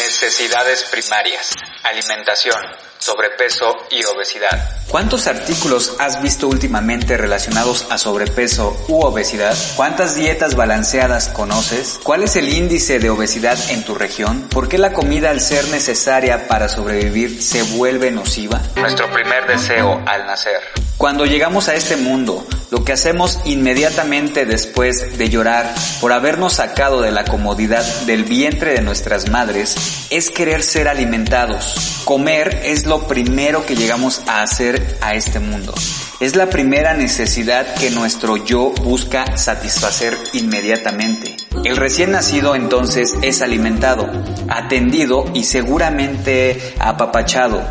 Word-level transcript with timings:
Necesidades 0.00 0.84
primarias. 0.84 1.54
Alimentación, 1.84 2.56
sobrepeso 2.96 3.76
y 3.90 4.02
obesidad. 4.04 4.80
¿Cuántos 4.88 5.26
artículos 5.26 5.94
has 5.98 6.22
visto 6.22 6.48
últimamente 6.48 7.18
relacionados 7.18 7.86
a 7.90 7.98
sobrepeso 7.98 8.82
u 8.88 9.02
obesidad? 9.02 9.54
¿Cuántas 9.76 10.14
dietas 10.14 10.54
balanceadas 10.54 11.28
conoces? 11.28 12.00
¿Cuál 12.02 12.22
es 12.22 12.34
el 12.36 12.48
índice 12.48 12.98
de 12.98 13.10
obesidad 13.10 13.58
en 13.68 13.84
tu 13.84 13.94
región? 13.94 14.48
¿Por 14.48 14.70
qué 14.70 14.78
la 14.78 14.94
comida 14.94 15.28
al 15.28 15.42
ser 15.42 15.68
necesaria 15.68 16.48
para 16.48 16.70
sobrevivir 16.70 17.42
se 17.42 17.62
vuelve 17.62 18.10
nociva? 18.10 18.58
Nuestro 18.76 19.12
primer 19.12 19.46
deseo 19.46 20.02
al 20.06 20.24
nacer. 20.24 20.89
Cuando 21.00 21.24
llegamos 21.24 21.70
a 21.70 21.76
este 21.76 21.96
mundo, 21.96 22.46
lo 22.70 22.84
que 22.84 22.92
hacemos 22.92 23.38
inmediatamente 23.46 24.44
después 24.44 25.16
de 25.16 25.30
llorar 25.30 25.74
por 25.98 26.12
habernos 26.12 26.52
sacado 26.52 27.00
de 27.00 27.10
la 27.10 27.24
comodidad 27.24 27.82
del 28.02 28.24
vientre 28.24 28.74
de 28.74 28.82
nuestras 28.82 29.30
madres 29.30 30.08
es 30.10 30.28
querer 30.28 30.62
ser 30.62 30.88
alimentados. 30.88 32.02
Comer 32.04 32.60
es 32.64 32.84
lo 32.84 33.08
primero 33.08 33.64
que 33.64 33.76
llegamos 33.76 34.20
a 34.26 34.42
hacer 34.42 34.98
a 35.00 35.14
este 35.14 35.40
mundo. 35.40 35.72
Es 36.20 36.36
la 36.36 36.50
primera 36.50 36.92
necesidad 36.92 37.76
que 37.76 37.88
nuestro 37.88 38.36
yo 38.36 38.70
busca 38.82 39.38
satisfacer 39.38 40.18
inmediatamente. 40.34 41.34
El 41.64 41.78
recién 41.78 42.10
nacido 42.10 42.54
entonces 42.54 43.14
es 43.22 43.40
alimentado, 43.40 44.06
atendido 44.50 45.24
y 45.32 45.44
seguramente 45.44 46.74
apapachado. 46.78 47.62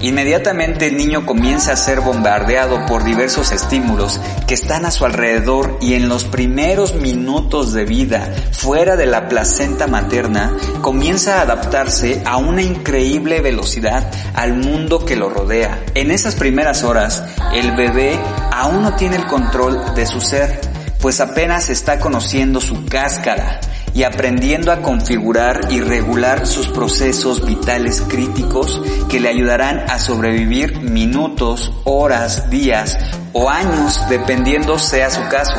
Inmediatamente 0.00 0.88
el 0.88 0.98
niño 0.98 1.24
comienza 1.24 1.72
a 1.72 1.76
ser 1.76 2.00
bombardeado 2.00 2.84
por 2.84 3.02
diversos 3.02 3.50
estímulos 3.50 4.20
que 4.46 4.52
están 4.52 4.84
a 4.84 4.90
su 4.90 5.06
alrededor 5.06 5.78
y 5.80 5.94
en 5.94 6.10
los 6.10 6.24
primeros 6.24 6.94
minutos 6.96 7.72
de 7.72 7.86
vida 7.86 8.30
fuera 8.52 8.96
de 8.96 9.06
la 9.06 9.26
placenta 9.28 9.86
materna 9.86 10.54
comienza 10.82 11.38
a 11.38 11.42
adaptarse 11.42 12.22
a 12.26 12.36
una 12.36 12.62
increíble 12.62 13.40
velocidad 13.40 14.10
al 14.34 14.54
mundo 14.54 15.06
que 15.06 15.16
lo 15.16 15.30
rodea. 15.30 15.82
En 15.94 16.10
esas 16.10 16.34
primeras 16.34 16.84
horas 16.84 17.24
el 17.54 17.74
bebé 17.74 18.18
aún 18.52 18.82
no 18.82 18.96
tiene 18.96 19.16
el 19.16 19.26
control 19.26 19.94
de 19.94 20.04
su 20.04 20.20
ser, 20.20 20.60
pues 21.00 21.20
apenas 21.20 21.70
está 21.70 21.98
conociendo 21.98 22.60
su 22.60 22.84
cáscara 22.84 23.60
y 23.96 24.04
aprendiendo 24.04 24.72
a 24.72 24.82
configurar 24.82 25.68
y 25.70 25.80
regular 25.80 26.46
sus 26.46 26.68
procesos 26.68 27.46
vitales 27.46 28.02
críticos 28.06 28.78
que 29.08 29.20
le 29.20 29.30
ayudarán 29.30 29.88
a 29.88 29.98
sobrevivir 29.98 30.82
minutos, 30.82 31.72
horas, 31.84 32.50
días 32.50 32.98
o 33.32 33.48
años 33.48 33.98
dependiendo 34.10 34.78
sea 34.78 35.08
su 35.08 35.26
caso. 35.30 35.58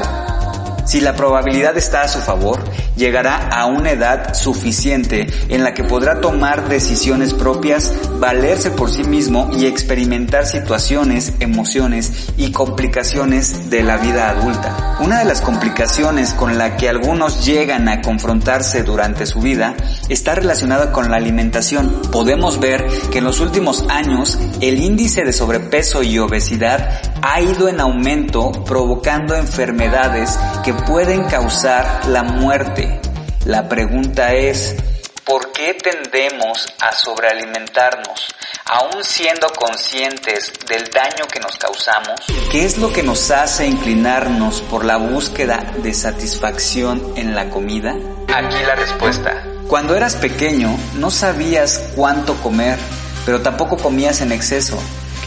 Si 0.85 1.02
la 1.02 1.15
probabilidad 1.15 1.75
está 1.77 2.03
a 2.03 2.08
su 2.08 2.19
favor, 2.19 2.63
llegará 2.98 3.48
a 3.50 3.67
una 3.67 3.92
edad 3.92 4.34
suficiente 4.34 5.28
en 5.50 5.64
la 5.64 5.73
que 5.73 5.84
podrá 5.84 6.20
tomar 6.20 6.67
decisiones 6.67 7.34
propias, 7.34 7.94
valerse 8.20 8.72
por 8.72 8.89
sí 8.89 9.04
mismo 9.04 9.50
y 9.54 9.66
experimentar 9.66 10.45
situaciones, 10.45 11.34
emociones 11.39 12.28
y 12.38 12.52
complicaciones 12.52 13.70
de 13.70 13.84
la 13.84 13.98
vida 13.98 14.30
adulta. 14.30 14.98
Una 15.00 15.20
de 15.20 15.26
las 15.26 15.42
complicaciones 15.42 16.34
con 16.34 16.58
la 16.58 16.76
que 16.76 16.89
algunos 16.89 17.45
llegan 17.45 17.88
a 17.88 18.02
confrontarse 18.02 18.84
durante 18.84 19.26
su 19.26 19.39
vida 19.39 19.76
está 20.09 20.36
relacionada 20.36 20.92
con 20.92 21.11
la 21.11 21.17
alimentación. 21.17 22.02
Podemos 22.11 22.59
ver 22.59 22.86
que 23.11 23.20
en 23.20 23.23
los 23.23 23.39
últimos 23.39 23.86
años 23.89 24.39
el 24.61 24.80
índice 24.80 25.23
de 25.23 25.34
sobrepeso 25.34 26.04
y 26.04 26.17
obesidad 26.20 27.02
ha 27.30 27.42
ido 27.42 27.67
en 27.67 27.81
aumento 27.81 28.53
provocando 28.64 29.36
enfermedades 29.36 30.39
que 30.64 30.73
pueden 30.73 31.25
causar 31.25 32.06
la 32.08 32.23
muerte. 32.23 33.02
La 33.44 33.67
pregunta 33.67 34.33
es, 34.33 34.78
¿por 35.25 35.52
qué 35.52 35.73
tendemos 35.73 36.66
a 36.80 36.94
sobrealimentarnos? 36.94 38.33
Aún 38.64 39.03
siendo 39.03 39.50
conscientes 39.50 40.53
del 40.70 40.86
daño 40.89 41.25
que 41.30 41.42
nos 41.42 41.58
causamos, 41.58 42.22
¿qué 42.50 42.64
es 42.64 42.78
lo 42.78 42.94
que 42.94 43.03
nos 43.03 43.30
hace 43.30 43.67
inclinarnos 43.67 44.61
por 44.61 44.86
la 44.86 44.95
búsqueda 44.95 45.73
de 45.83 45.94
satisfacción 45.94 47.14
en 47.17 47.36
la 47.36 47.49
comida? 47.49 47.94
Aquí 48.33 48.58
la 48.65 48.76
respuesta. 48.76 49.44
Cuando 49.67 49.98
eras 49.98 50.15
pequeño 50.15 50.70
no 50.95 51.11
sabías 51.11 51.92
cuánto 51.94 52.36
comer, 52.36 52.80
pero 53.26 53.42
tampoco 53.42 53.76
comías 53.76 54.21
en 54.21 54.32
exceso. 54.32 54.80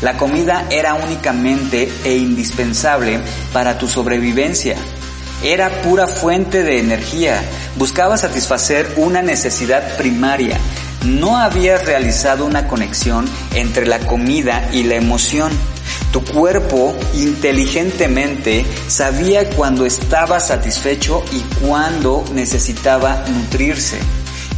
La 0.02 0.16
comida 0.16 0.66
era 0.70 0.94
únicamente 0.94 1.92
e 2.04 2.16
indispensable 2.16 3.20
para 3.52 3.76
tu 3.76 3.86
sobrevivencia. 3.86 4.76
Era 5.42 5.82
pura 5.82 6.06
fuente 6.06 6.62
de 6.62 6.78
energía. 6.78 7.42
Buscaba 7.76 8.16
satisfacer 8.16 8.94
una 8.96 9.20
necesidad 9.20 9.96
primaria. 9.96 10.58
No 11.04 11.36
habías 11.36 11.84
realizado 11.84 12.46
una 12.46 12.66
conexión 12.66 13.26
entre 13.54 13.86
la 13.86 13.98
comida 14.00 14.68
y 14.72 14.84
la 14.84 14.96
emoción. 14.96 15.50
Tu 16.12 16.24
cuerpo 16.24 16.94
inteligentemente 17.14 18.64
sabía 18.88 19.48
cuando 19.50 19.84
estaba 19.84 20.40
satisfecho 20.40 21.22
y 21.30 21.40
cuando 21.62 22.24
necesitaba 22.32 23.24
nutrirse. 23.28 23.98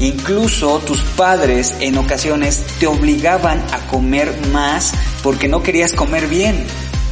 Incluso 0.00 0.78
tus 0.80 1.02
padres 1.02 1.76
en 1.80 1.96
ocasiones 1.98 2.64
te 2.80 2.86
obligaban 2.86 3.62
a 3.72 3.86
comer 3.86 4.34
más 4.52 4.92
porque 5.22 5.48
no 5.48 5.62
querías 5.62 5.92
comer 5.92 6.26
bien. 6.26 6.64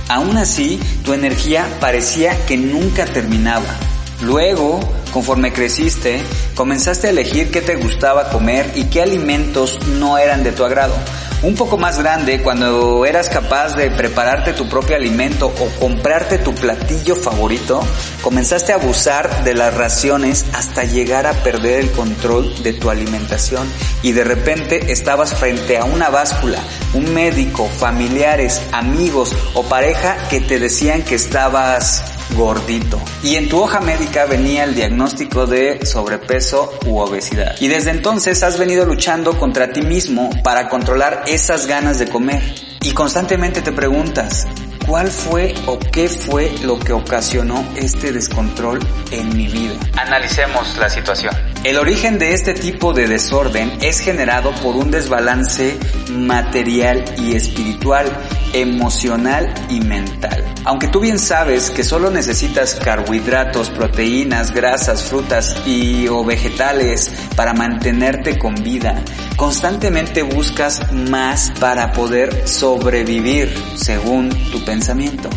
Aún 0.09 0.37
así, 0.37 0.81
tu 1.05 1.13
energía 1.13 1.67
parecía 1.81 2.45
que 2.47 2.57
nunca 2.57 3.05
terminaba. 3.05 3.79
Luego, 4.23 4.81
conforme 5.13 5.53
creciste, 5.53 6.21
comenzaste 6.55 7.07
a 7.07 7.11
elegir 7.11 7.51
qué 7.51 7.63
te 7.63 7.77
gustaba 7.77 8.31
comer 8.31 8.71
y 8.75 8.85
qué 8.85 9.03
alimentos 9.03 9.79
no 9.99 10.19
eran 10.19 10.43
de 10.43 10.53
tu 10.53 10.65
agrado. 10.65 10.95
Un 11.43 11.55
poco 11.55 11.79
más 11.79 11.99
grande, 11.99 12.43
cuando 12.43 13.07
eras 13.07 13.31
capaz 13.31 13.75
de 13.75 13.91
prepararte 13.91 14.53
tu 14.53 14.69
propio 14.69 14.95
alimento 14.95 15.47
o 15.47 15.81
comprarte 15.81 16.37
tu 16.37 16.55
platillo 16.55 17.17
favorito, 17.17 17.81
comenzaste 18.21 18.73
a 18.73 18.75
abusar 18.75 19.43
de 19.43 19.55
las 19.55 19.73
raciones 19.73 20.45
hasta 20.53 20.85
llegar 20.85 21.27
a 21.27 21.33
perder 21.33 21.81
el 21.81 21.93
control 21.93 22.63
de 22.63 22.75
tu 22.75 22.91
alimentación 22.91 23.67
y 24.03 24.13
de 24.13 24.25
repente 24.25 24.93
estabas 24.93 25.33
frente 25.33 25.79
a 25.79 25.85
una 25.87 26.11
báscula, 26.11 26.59
un 26.93 27.15
médico, 27.15 27.67
familiares, 27.69 28.61
amigos 28.73 29.35
o 29.55 29.63
pareja 29.63 30.19
que 30.29 30.43
te 30.43 30.59
decían 30.59 31.03
que 31.03 31.15
estabas 31.15 32.05
gordito. 32.35 33.01
Y 33.23 33.37
en 33.37 33.49
tu 33.49 33.61
hoja 33.61 33.81
médica 33.81 34.27
venía 34.27 34.65
el 34.65 34.75
diagnóstico 34.75 35.47
de 35.47 35.85
sobrepeso 35.85 36.73
u 36.87 36.99
obesidad. 36.99 37.55
Y 37.61 37.69
desde 37.69 37.91
entonces 37.91 38.43
has 38.43 38.59
venido 38.59 38.85
luchando 38.85 39.39
contra 39.39 39.73
ti 39.73 39.83
mismo 39.83 40.31
para 40.43 40.69
controlar 40.69 41.25
esas 41.27 41.67
ganas 41.67 41.99
de 41.99 42.09
comer. 42.09 42.43
Y 42.83 42.93
constantemente 42.93 43.61
te 43.61 43.73
preguntas, 43.73 44.47
¿cuál 44.87 45.09
fue 45.09 45.55
o 45.67 45.79
qué 45.79 46.09
fue 46.09 46.51
lo 46.63 46.79
que 46.79 46.93
ocasionó 46.93 47.65
este 47.77 48.11
descontrol 48.11 48.81
en 49.11 49.37
mi 49.37 49.47
vida? 49.49 49.75
Analicemos 49.97 50.77
la 50.79 50.89
situación. 50.89 51.35
El 51.63 51.77
origen 51.77 52.19
de 52.19 52.33
este 52.33 52.55
tipo 52.55 52.95
de 52.95 53.07
desorden 53.07 53.79
es 53.83 54.01
generado 54.01 54.51
por 54.63 54.77
un 54.77 54.91
desbalance 54.91 55.79
material 56.11 57.05
y 57.19 57.37
espiritual, 57.37 58.07
emocional 58.53 59.53
y 59.69 59.81
mental. 59.81 60.45
Aunque 60.65 60.89
tú 60.89 61.01
bien 61.01 61.19
sabes 61.19 61.71
que 61.71 61.85
solo 61.85 62.11
necesitas 62.11 62.75
carbohidratos, 62.75 63.71
proteínas, 63.71 64.53
grasas, 64.53 65.03
frutas 65.05 65.57
y 65.67 66.09
o 66.09 66.25
vegetales 66.25 67.11
para 67.37 67.55
mantenerte 67.55 68.39
con 68.39 68.55
vida, 68.55 69.03
constantemente 69.37 70.23
buscas 70.23 70.93
más 70.93 71.53
para 71.59 71.93
poder 71.93 72.47
sobrevivir 72.49 73.53
según 73.75 74.31
tu 74.51 74.65
pensamiento. 74.65 75.31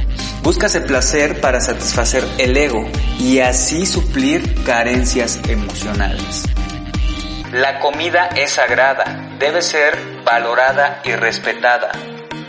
Buscas 0.43 0.75
el 0.75 0.83
placer 0.83 1.39
para 1.39 1.61
satisfacer 1.61 2.23
el 2.37 2.57
ego 2.57 2.85
y 3.17 3.39
así 3.39 3.85
suplir 3.85 4.63
carencias 4.65 5.39
emocionales. 5.47 6.43
La 7.53 7.79
comida 7.79 8.29
es 8.35 8.51
sagrada, 8.51 9.35
debe 9.39 9.61
ser 9.61 9.95
valorada 10.25 11.01
y 11.05 11.11
respetada. 11.11 11.91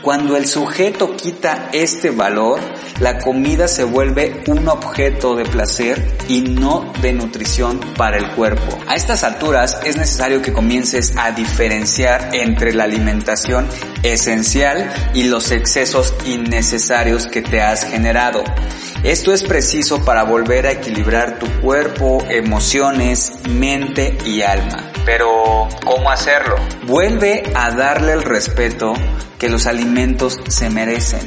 Cuando 0.05 0.37
el 0.37 0.47
sujeto 0.47 1.17
quita 1.17 1.71
este 1.73 2.11
valor, 2.11 2.61
la 3.05 3.19
comida 3.19 3.69
se 3.69 3.85
vuelve 3.85 4.43
un 4.47 4.67
objeto 4.67 5.37
de 5.37 5.45
placer 5.45 6.17
y 6.27 6.41
no 6.41 6.91
de 7.03 7.13
nutrición 7.13 7.79
para 7.99 8.17
el 8.17 8.31
cuerpo. 8.31 8.79
A 8.89 8.95
estas 8.95 9.25
alturas 9.25 9.79
es 9.85 9.99
necesario 9.99 10.41
que 10.41 10.55
comiences 10.55 11.13
a 11.19 11.31
diferenciar 11.31 12.31
entre 12.33 12.73
la 12.73 12.85
alimentación 12.85 13.69
esencial 14.03 14.91
y 15.13 15.25
los 15.25 15.51
excesos 15.51 16.15
innecesarios 16.25 17.27
que 17.27 17.43
te 17.43 17.61
has 17.61 17.85
generado. 17.85 18.43
Esto 19.03 19.35
es 19.35 19.43
preciso 19.43 20.03
para 20.03 20.23
volver 20.23 20.67
a 20.67 20.73
equilibrar 20.73 21.39
tu 21.39 21.47
cuerpo, 21.61 22.25
emociones, 22.31 23.35
mente 23.51 24.17
y 24.25 24.41
alma. 24.41 24.93
Pero, 25.05 25.69
¿cómo 25.85 26.11
hacerlo? 26.11 26.57
Vuelve 26.87 27.43
a 27.55 27.71
darle 27.71 28.13
el 28.13 28.23
respeto 28.23 28.95
que 29.39 29.51
los 29.51 29.67
alimentos 29.67 30.41
se 30.49 30.71
merecen. 30.71 31.21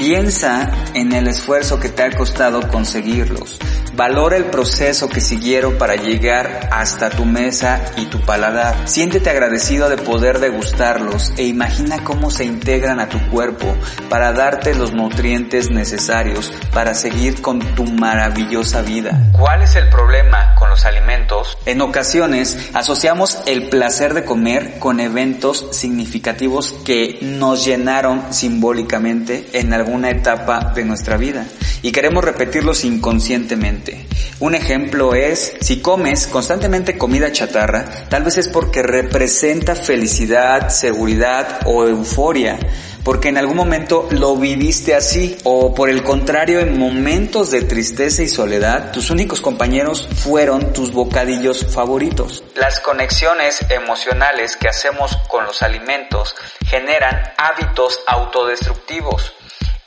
Piensa 0.00 0.72
en 0.94 1.12
el 1.12 1.28
esfuerzo 1.28 1.78
que 1.78 1.90
te 1.90 2.02
ha 2.02 2.10
costado 2.10 2.66
conseguirlos. 2.68 3.58
Valora 3.94 4.38
el 4.38 4.46
proceso 4.46 5.10
que 5.10 5.20
siguieron 5.20 5.76
para 5.76 5.94
llegar 5.94 6.70
hasta 6.72 7.10
tu 7.10 7.26
mesa 7.26 7.84
y 7.98 8.06
tu 8.06 8.18
paladar. 8.20 8.88
Siéntete 8.88 9.28
agradecido 9.28 9.90
de 9.90 9.98
poder 9.98 10.38
degustarlos 10.38 11.34
e 11.36 11.44
imagina 11.44 12.02
cómo 12.02 12.30
se 12.30 12.46
integran 12.46 12.98
a 12.98 13.10
tu 13.10 13.18
cuerpo 13.28 13.76
para 14.08 14.32
darte 14.32 14.74
los 14.74 14.94
nutrientes 14.94 15.70
necesarios 15.70 16.50
para 16.72 16.94
seguir 16.94 17.42
con 17.42 17.58
tu 17.74 17.84
maravillosa 17.84 18.80
vida. 18.80 19.30
¿Cuál 19.32 19.60
es 19.60 19.76
el 19.76 19.90
problema 19.90 20.54
con 20.54 20.70
los 20.70 20.86
alimentos? 20.86 21.58
En 21.66 21.82
ocasiones 21.82 22.70
asociamos 22.72 23.38
el 23.44 23.68
placer 23.68 24.14
de 24.14 24.24
comer 24.24 24.78
con 24.78 25.00
eventos 25.00 25.66
significativos 25.72 26.72
que 26.86 27.18
nos 27.20 27.66
llenaron 27.66 28.32
simbólicamente 28.32 29.46
en 29.52 29.74
alguna 29.90 30.10
etapa 30.10 30.72
de 30.72 30.84
nuestra 30.84 31.16
vida 31.16 31.44
y 31.82 31.90
queremos 31.90 32.24
repetirlos 32.24 32.84
inconscientemente. 32.84 34.06
Un 34.38 34.54
ejemplo 34.54 35.14
es, 35.14 35.54
si 35.60 35.80
comes 35.80 36.28
constantemente 36.28 36.96
comida 36.96 37.32
chatarra, 37.32 37.84
tal 38.08 38.22
vez 38.22 38.38
es 38.38 38.46
porque 38.46 38.82
representa 38.84 39.74
felicidad, 39.74 40.68
seguridad 40.68 41.62
o 41.66 41.88
euforia 41.88 42.56
porque 43.04 43.28
en 43.28 43.38
algún 43.38 43.56
momento 43.56 44.08
lo 44.10 44.36
viviste 44.36 44.94
así, 44.94 45.36
o 45.44 45.74
por 45.74 45.88
el 45.88 46.02
contrario, 46.02 46.60
en 46.60 46.78
momentos 46.78 47.50
de 47.50 47.62
tristeza 47.62 48.22
y 48.22 48.28
soledad, 48.28 48.92
tus 48.92 49.10
únicos 49.10 49.40
compañeros 49.40 50.06
fueron 50.16 50.72
tus 50.72 50.92
bocadillos 50.92 51.66
favoritos. 51.66 52.44
Las 52.56 52.80
conexiones 52.80 53.64
emocionales 53.70 54.56
que 54.56 54.68
hacemos 54.68 55.16
con 55.28 55.44
los 55.44 55.62
alimentos 55.62 56.36
generan 56.66 57.32
hábitos 57.38 58.00
autodestructivos. 58.06 59.32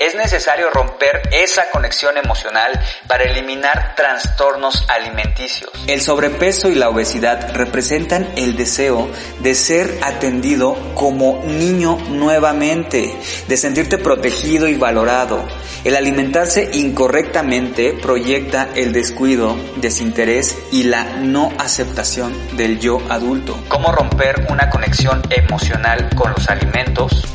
Es 0.04 0.16
necesario 0.16 0.70
romper 0.70 1.22
esa 1.32 1.70
conexión 1.72 2.18
emocional 2.18 2.74
para 3.08 3.24
eliminar 3.24 3.96
trastornos 3.96 4.86
alimenticios. 4.90 5.72
El 5.88 6.02
sobrepeso 6.02 6.68
y 6.68 6.76
la 6.76 6.90
obesidad 6.90 7.56
representan 7.56 8.28
el 8.36 8.58
deseo 8.58 9.10
de 9.40 9.56
ser 9.56 10.00
atendido 10.02 10.76
como 10.94 11.42
niño 11.46 11.98
nuevamente, 12.10 13.16
de 13.48 13.56
sentirte 13.56 13.98
protegido 13.98 14.68
y 14.68 14.76
valorado. 14.76 15.48
El 15.86 15.96
alimentarse 15.96 16.70
incorrectamente 16.74 17.94
proyecta 17.94 18.68
el 18.76 18.92
descuido, 18.92 19.56
desinterés 19.78 20.58
y 20.74 20.84
la 20.84 21.06
no 21.06 21.54
aceptación 21.58 22.58
del 22.58 22.78
yo 22.82 23.02
adulto. 23.08 23.58
¿Cómo 23.70 23.94
romper 23.94 24.48
una 24.50 24.70
conexión 24.70 25.22
emocional 25.30 26.10
con 26.14 26.34
los 26.34 26.50
alimentos? 26.50 27.33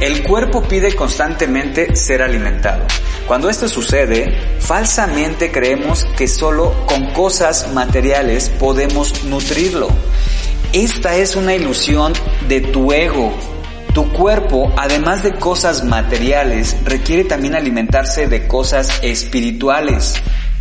El 0.00 0.22
cuerpo 0.22 0.62
pide 0.62 0.94
constantemente 0.94 1.96
ser 1.96 2.22
alimentado. 2.22 2.84
Cuando 3.26 3.50
esto 3.50 3.68
sucede, 3.68 4.38
falsamente 4.60 5.50
creemos 5.50 6.04
que 6.16 6.28
solo 6.28 6.86
con 6.86 7.12
cosas 7.12 7.72
materiales 7.74 8.48
podemos 8.48 9.24
nutrirlo. 9.24 9.88
Esta 10.72 11.16
es 11.16 11.34
una 11.34 11.54
ilusión 11.54 12.12
de 12.48 12.60
tu 12.60 12.92
ego. 12.92 13.32
Tu 13.92 14.12
cuerpo, 14.12 14.72
además 14.76 15.22
de 15.22 15.34
cosas 15.34 15.82
materiales, 15.82 16.76
requiere 16.84 17.24
también 17.24 17.54
alimentarse 17.54 18.28
de 18.28 18.46
cosas 18.46 19.00
espirituales. 19.02 20.14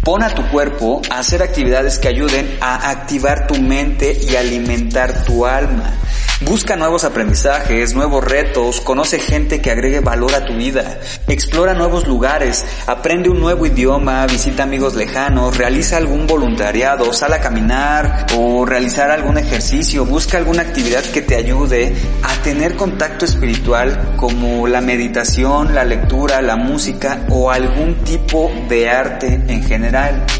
Pon 0.07 0.23
a 0.23 0.29
tu 0.29 0.41
cuerpo 0.47 1.01
a 1.09 1.19
hacer 1.19 1.43
actividades 1.43 1.99
que 1.99 2.07
ayuden 2.07 2.59
a 2.61 2.91
activar 2.91 3.45
tu 3.45 3.61
mente 3.61 4.17
y 4.25 4.37
alimentar 4.37 5.25
tu 5.25 5.45
alma. 5.45 5.97
Busca 6.41 6.75
nuevos 6.75 7.03
aprendizajes, 7.03 7.95
nuevos 7.95 8.23
retos, 8.23 8.79
conoce 8.79 9.17
gente 9.17 9.59
que 9.59 9.71
agregue 9.71 10.01
valor 10.01 10.35
a 10.35 10.45
tu 10.45 10.53
vida, 10.53 10.99
explora 11.27 11.73
nuevos 11.73 12.07
lugares, 12.07 12.63
aprende 12.85 13.27
un 13.27 13.39
nuevo 13.39 13.65
idioma, 13.65 14.25
visita 14.27 14.61
amigos 14.61 14.93
lejanos, 14.93 15.57
realiza 15.57 15.97
algún 15.97 16.27
voluntariado, 16.27 17.11
sal 17.11 17.33
a 17.33 17.41
caminar 17.41 18.27
o 18.37 18.67
realizar 18.67 19.09
algún 19.09 19.39
ejercicio, 19.39 20.05
busca 20.05 20.37
alguna 20.37 20.61
actividad 20.61 21.03
que 21.05 21.23
te 21.23 21.35
ayude 21.35 21.95
a 22.21 22.35
tener 22.43 22.75
contacto 22.75 23.25
espiritual 23.25 24.13
como 24.15 24.67
la 24.67 24.79
meditación, 24.79 25.73
la 25.73 25.85
lectura, 25.85 26.43
la 26.43 26.55
música 26.55 27.25
o 27.29 27.49
algún 27.49 27.95
tipo 28.03 28.51
de 28.69 28.89
arte 28.89 29.41
en 29.47 29.63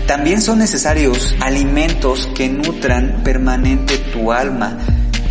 También 0.06 0.42
son 0.42 0.59
necesarios 0.59 1.36
alimentos 1.39 2.30
que 2.36 2.50
nutran 2.50 3.21
permanente 3.24 3.98
tu 3.98 4.31
alma 4.31 4.77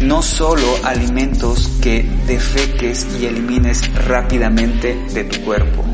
no 0.01 0.23
solo 0.23 0.67
alimentos 0.85 1.71
que 1.81 2.03
defeques 2.27 3.07
y 3.21 3.27
elimines 3.27 3.95
rápidamente 4.07 4.95
de 5.13 5.25
tu 5.25 5.45
cuerpo. 5.45 5.85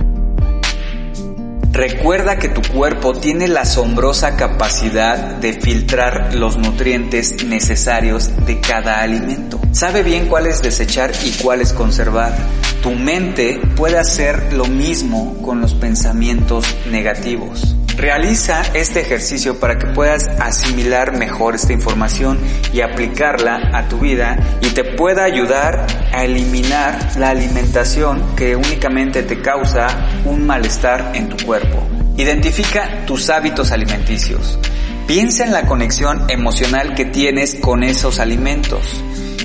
Recuerda 1.72 2.38
que 2.38 2.50
tu 2.50 2.60
cuerpo 2.60 3.14
tiene 3.14 3.48
la 3.48 3.62
asombrosa 3.62 4.36
capacidad 4.36 5.16
de 5.36 5.54
filtrar 5.54 6.34
los 6.34 6.58
nutrientes 6.58 7.44
necesarios 7.46 8.30
de 8.44 8.60
cada 8.60 9.00
alimento. 9.00 9.58
Sabe 9.72 10.02
bien 10.02 10.28
cuáles 10.28 10.60
desechar 10.60 11.12
y 11.24 11.30
cuáles 11.42 11.72
conservar. 11.72 12.36
Tu 12.82 12.90
mente 12.90 13.58
puede 13.74 13.98
hacer 13.98 14.52
lo 14.52 14.66
mismo 14.66 15.40
con 15.40 15.62
los 15.62 15.72
pensamientos 15.74 16.66
negativos. 16.90 17.74
Realiza 18.02 18.62
este 18.74 19.00
ejercicio 19.00 19.60
para 19.60 19.78
que 19.78 19.86
puedas 19.86 20.26
asimilar 20.40 21.16
mejor 21.16 21.54
esta 21.54 21.72
información 21.72 22.36
y 22.72 22.80
aplicarla 22.80 23.70
a 23.72 23.88
tu 23.88 24.00
vida 24.00 24.36
y 24.60 24.70
te 24.70 24.82
pueda 24.82 25.22
ayudar 25.22 25.86
a 26.12 26.24
eliminar 26.24 26.98
la 27.16 27.30
alimentación 27.30 28.34
que 28.34 28.56
únicamente 28.56 29.22
te 29.22 29.40
causa 29.40 29.86
un 30.24 30.44
malestar 30.44 31.12
en 31.14 31.28
tu 31.28 31.46
cuerpo. 31.46 31.80
Identifica 32.16 33.06
tus 33.06 33.30
hábitos 33.30 33.70
alimenticios. 33.70 34.58
Piensa 35.06 35.44
en 35.44 35.52
la 35.52 35.68
conexión 35.68 36.28
emocional 36.28 36.96
que 36.96 37.04
tienes 37.04 37.54
con 37.54 37.84
esos 37.84 38.18
alimentos. 38.18 39.00